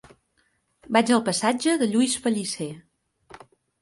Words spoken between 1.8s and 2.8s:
de Lluís Pellicer.